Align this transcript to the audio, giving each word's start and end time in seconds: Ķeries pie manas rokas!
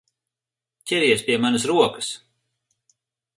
Ķeries 0.91 1.23
pie 1.27 1.35
manas 1.43 1.67
rokas! 1.73 2.11